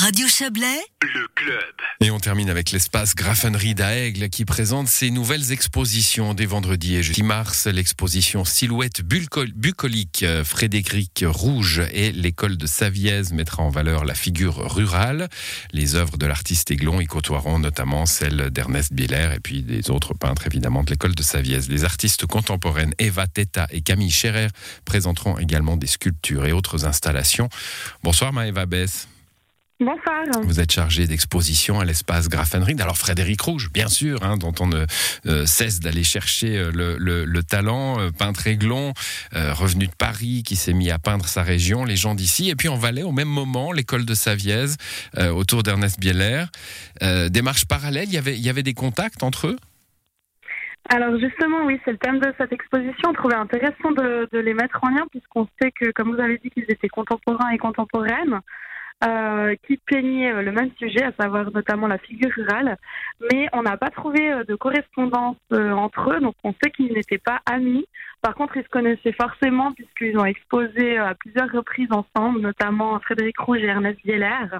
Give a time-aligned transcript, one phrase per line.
[0.00, 1.74] Radio Chablais, le club.
[2.00, 7.02] Et on termine avec l'espace Graffenried d'Aigle qui présente ses nouvelles expositions dès vendredi et
[7.02, 7.66] jeudi mars.
[7.66, 14.72] L'exposition Silhouette bucolique euh, Frédéric Rouge et l'école de Saviez mettra en valeur la figure
[14.72, 15.28] rurale.
[15.72, 20.14] Les œuvres de l'artiste Aiglon y côtoieront notamment celles d'Ernest Bieler et puis des autres
[20.14, 21.60] peintres évidemment de l'école de Saviez.
[21.68, 24.48] Les artistes contemporaines Eva Teta et Camille Scherer
[24.86, 27.50] présenteront également des sculptures et autres installations.
[28.02, 29.06] Bonsoir Maëva Bess.
[29.80, 30.24] Bonsoir.
[30.42, 32.82] Vous êtes chargé d'exposition à l'espace Graffenried.
[32.82, 34.84] Alors Frédéric Rouge, bien sûr, hein, dont on ne
[35.26, 38.92] euh, cesse d'aller chercher euh, le, talent, euh, peintre aiglon,
[39.32, 42.50] revenu de Paris, qui s'est mis à peindre sa région, les gens d'ici.
[42.50, 44.66] Et puis en Valais, au même moment, l'école de Saviez,
[45.16, 46.44] autour d'Ernest Bieler.
[47.30, 49.56] démarche parallèle, il y, avait, il y avait des contacts entre eux?
[50.90, 53.08] Alors justement, oui, c'est le thème de cette exposition.
[53.08, 56.38] On trouvait intéressant de, de les mettre en lien puisqu'on sait que, comme vous avez
[56.38, 58.40] dit, qu'ils étaient contemporains et contemporaines.
[59.02, 62.76] Euh, qui peignait euh, le même sujet, à savoir notamment la figure rurale,
[63.32, 67.16] mais on n'a pas trouvé euh, de correspondance entre eux, donc on sait qu'ils n'étaient
[67.16, 67.86] pas amis.
[68.20, 73.38] Par contre, ils se connaissaient forcément puisqu'ils ont exposé à plusieurs reprises ensemble, notamment Frédéric
[73.38, 74.58] Rouge et Ernest Bieler.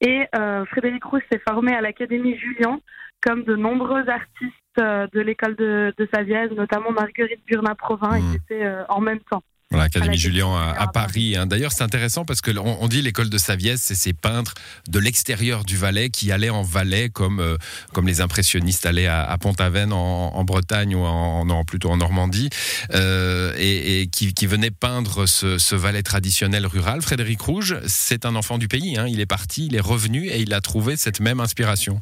[0.00, 0.28] Et
[0.70, 2.78] Frédéric Rouge s'est formé à l'Académie Julien,
[3.22, 8.34] comme de nombreux artistes de l'école de, de Saviez, notamment Marguerite Burna-Provin, ils mmh.
[8.36, 9.42] étaient en même temps.
[9.70, 11.36] L'Académie Julien à, Paris.
[11.36, 11.46] Hein.
[11.46, 14.54] D'ailleurs, c'est intéressant parce que on, dit l'école de Saviès, c'est ces peintres
[14.88, 17.56] de l'extérieur du Valais qui allaient en Valais comme, euh,
[17.92, 22.50] comme les impressionnistes allaient à, Pont-Aven en, Bretagne ou en, plutôt en Normandie
[22.94, 27.02] euh, et, qui, venaient peindre ce, Valais traditionnel rural.
[27.02, 28.96] Frédéric Rouge, c'est un enfant du pays.
[28.96, 29.06] Hein.
[29.08, 32.00] Il est parti, il est revenu et il a trouvé cette même inspiration.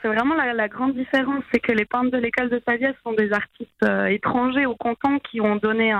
[0.00, 3.32] C'est vraiment la, grande différence, c'est que les peintres de l'école de Saviès sont des
[3.32, 5.92] artistes euh, étrangers au canton qui ont donné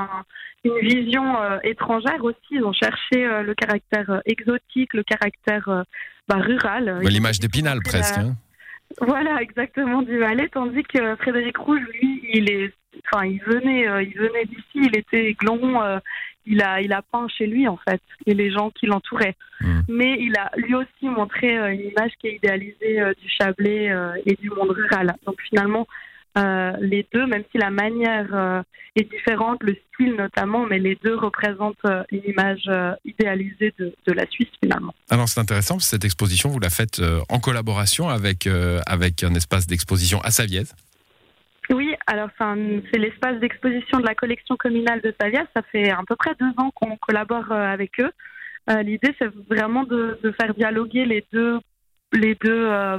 [0.65, 2.39] une vision euh, étrangère aussi.
[2.51, 5.85] Ils ont cherché euh, le caractère exotique, le caractère
[6.29, 7.01] bah, rural.
[7.03, 8.19] L'image d'Épinal presque.
[8.19, 8.35] Hein.
[9.01, 12.73] Voilà, exactement du Valais, tandis que Frédéric Rouge, lui, il est,
[13.05, 16.01] enfin, il venait, il venait d'ici, il était glon,
[16.47, 19.37] il a, il a peint chez lui en fait, et les gens qui l'entouraient.
[19.61, 19.81] Hmm.
[19.89, 23.91] Mais il a lui aussi montré euh, une image qui est idéalisée euh, du Chablais
[23.91, 25.15] euh, et du monde rural.
[25.27, 25.87] Donc finalement,
[26.81, 28.63] les deux, même si la manière
[28.95, 32.71] est différente, le style notamment, mais les deux représentent une image
[33.07, 34.95] idéalisée de, de, la Suisse finalement.
[35.09, 38.47] Alors c'est intéressant, cette exposition, vous la faites en collaboration avec,
[38.85, 40.67] avec un espace d'exposition à Saviez oui,
[42.07, 45.47] alors c'est l'espace d'exposition de la collection communale de Savias.
[45.55, 48.13] Ça fait à peu près deux ans qu'on collabore euh, avec eux.
[48.71, 51.59] Euh, l'idée, c'est vraiment de, faire dialoguer les deux,
[52.13, 52.99] les deux euh,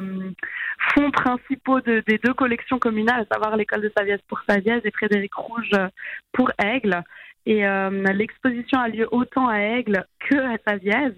[0.94, 5.34] fonds principaux des deux collections communales, à savoir l'école de Savias pour Savias et Frédéric
[5.34, 5.72] Rouge
[6.34, 7.02] pour Aigle.
[7.46, 7.64] Et
[8.14, 11.14] l'exposition a lieu autant à Aigle que à Saviez.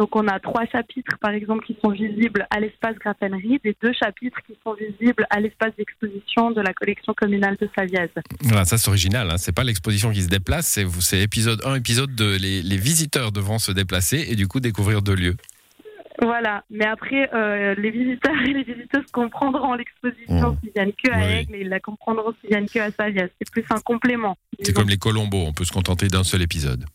[0.00, 3.92] Donc on a trois chapitres par exemple qui sont visibles à l'espace Graffenried et deux
[3.92, 8.08] chapitres qui sont visibles à l'espace d'exposition de la collection communale de Saviez.
[8.44, 9.36] Voilà, ça c'est original, hein.
[9.36, 12.38] c'est pas l'exposition qui se déplace, c'est épisode 1, épisode 2.
[12.38, 15.36] Les, les, visiteurs devront se déplacer et du coup découvrir deux lieux.
[16.22, 20.56] Voilà, mais après, euh, les visiteurs et les visiteuses comprendront l'exposition mmh.
[20.62, 23.26] s'ils viennent que à Aigle et ils la comprendront s'ils viennent que à Saviez.
[23.38, 24.38] C'est plus un complément.
[24.62, 26.86] C'est comme les Colombos, on peut se contenter d'un seul épisode.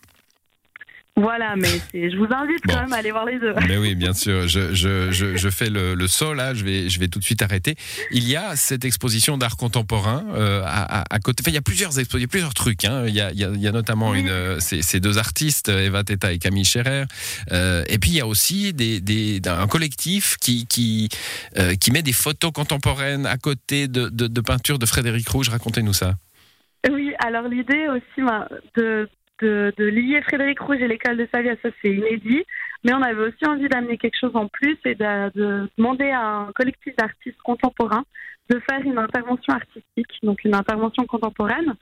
[1.18, 3.53] Voilà, mais je vous invite quand même à aller voir les deux.
[3.70, 4.50] Mais oui, bien sûr.
[4.50, 6.53] Je, je, je, je fais le, le, saut là.
[6.53, 7.76] Je vais, je vais tout de suite arrêter.
[8.12, 11.42] Il y a cette exposition d'art contemporain euh, à, à, côté.
[11.42, 12.84] Enfin, il y a plusieurs expositions, il y a plusieurs trucs.
[12.84, 13.06] Hein.
[13.08, 16.34] Il, y a, il, y a, notamment une, euh, ces, ces, deux artistes, Eva Teta
[16.34, 17.06] et Camille Scherer.
[17.53, 21.08] Euh, et puis il y a aussi des, des, un collectif qui, qui,
[21.58, 25.47] euh, qui met des photos contemporaines à côté de, de, de peintures de Frédéric Rouge.
[25.47, 26.16] Racontez-nous ça.
[26.92, 28.22] Oui, alors l'idée aussi
[28.76, 29.09] de
[29.41, 32.44] de, lier Frédéric Rouge et l'école de Savia, ça c'est inédit.
[32.84, 36.51] Mais on avait aussi envie d'amener quelque chose en plus et de, demander à un
[36.53, 38.06] collectif d'artistes contemporains
[38.50, 41.73] de faire une intervention artistique, donc une intervention contemporaine.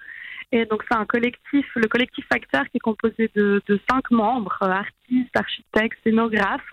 [0.53, 5.35] Et donc c'est un collectif, le collectif Facteur, qui est composé de, cinq membres, artistes,
[5.35, 6.71] architectes, scénographes,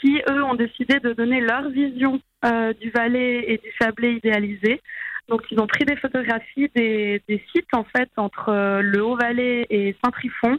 [0.00, 4.80] qui eux ont décidé de donner leur vision euh, du Valais et du Chablais idéalisé
[5.28, 7.22] donc ils ont pris des photographies des,
[7.52, 10.58] sites en fait entre euh, le Haut-Valais et Saint-Trifon,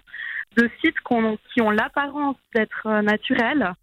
[0.57, 0.95] de sites
[1.53, 3.73] qui ont l'apparence d'être euh, naturels,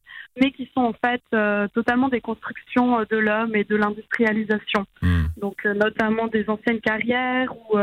[0.41, 4.87] mais qui sont en fait euh, totalement des constructions de l'homme et de l'industrialisation.
[5.03, 5.27] Hmm.
[5.41, 7.79] Donc notamment des anciennes carrières ou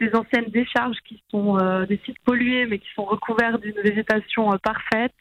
[0.00, 1.56] des anciennes décharges qui sont
[1.88, 5.14] des sites pollués mais qui sont recouverts d'une végétation parfaite.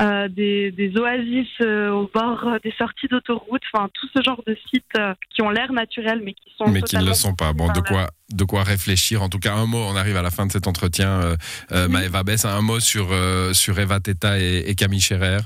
[0.00, 4.56] Euh, des, des, oasis euh, au bord des sorties d'autoroute, enfin tout ce genre de
[4.70, 7.52] sites euh, qui ont l'air naturels mais qui sont mais qui ne le sont pas.
[7.52, 9.22] Bon, de quoi, de quoi réfléchir.
[9.22, 9.78] En tout cas, un mot.
[9.78, 11.36] On arrive à la fin de cet entretien.
[11.72, 13.08] Euh, Maëva Bess, un mot sur
[13.52, 15.40] sur Eva Teta et, et Camille Scherer.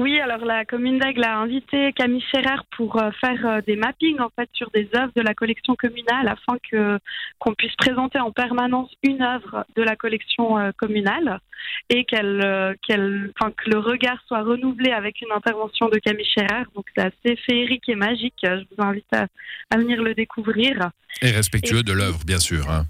[0.00, 4.18] Oui, alors la commune d'Aigle a invité Camille Scherer pour euh, faire euh, des mappings
[4.18, 6.98] en fait sur des œuvres de la collection communale afin que
[7.38, 11.38] qu'on puisse présenter en permanence une œuvre de la collection euh, communale
[11.90, 16.64] et qu'elle qu'elle enfin que le regard soit renouvelé avec une intervention de Camille Scherer.
[16.74, 18.38] Donc c'est assez féerique et magique.
[18.42, 19.26] Je vous invite à,
[19.76, 20.92] venir le découvrir.
[21.20, 22.70] Et respectueux de l'œuvre, bien sûr.
[22.70, 22.86] Hein.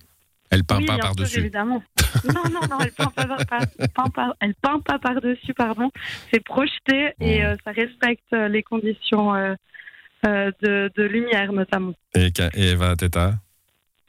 [0.50, 1.38] Elle peint pas par-dessus.
[1.38, 1.82] Évidemment.
[2.24, 5.90] non, non, non, elle peint pas, elle peint pas par-dessus, pardon.
[6.32, 9.54] C'est projeté et euh, ça respecte euh, les conditions euh,
[10.24, 11.94] de, de, lumière, notamment.
[12.14, 13.34] Et, Eva Teta?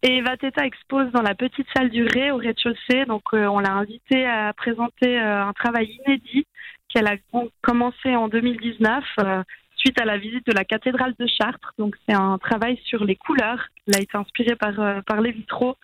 [0.02, 3.06] Et Eva Teta expose dans la petite salle du Ré, au rez-de-chaussée.
[3.06, 6.48] Donc, on l'a invitée à présenter un travail inédit
[6.90, 7.18] qu'elle a
[7.62, 9.04] commencé en 2019
[9.82, 11.74] suite à la visite de la cathédrale de Chartres.
[11.78, 13.68] Donc, c'est un travail sur les couleurs.
[13.88, 14.74] Elle a été inspirée par,
[15.04, 15.76] par les vitraux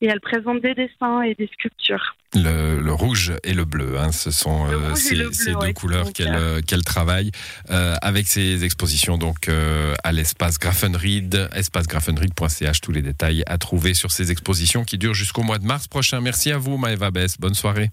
[0.00, 2.16] et elle présente des dessins et des sculptures.
[2.34, 6.84] Le, rouge et le bleu, hein, ce sont euh, ces, deux couleurs qu'elle euh, qu'elle
[6.84, 7.30] travaille
[7.70, 12.80] euh, avec ses expositions donc à l'espace Grafenried, espacegrafenried.ch.
[12.80, 16.20] Tous les détails à trouver sur ces expositions qui durent jusqu'au mois de mars prochain.
[16.20, 17.40] Merci à vous, Maëva Bess.
[17.40, 17.90] Bonne soirée.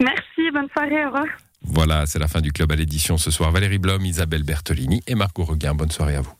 [0.00, 1.04] Merci, bonne soirée.
[1.04, 1.26] Au revoir.
[1.64, 3.50] Voilà, c'est la fin du club à l'édition ce soir.
[3.50, 5.74] Valérie Blom, Isabelle Bertolini et Marco Reguin.
[5.74, 6.32] Bonne soirée à vous.